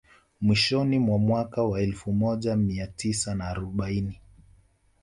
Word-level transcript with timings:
Mwishoni 0.41 0.99
mwa 0.99 1.17
mwaka 1.19 1.63
wa 1.63 1.81
elfu 1.81 2.11
moja 2.13 2.55
mia 2.55 2.87
tisa 2.87 3.35
na 3.35 3.47
arobaini 3.47 4.21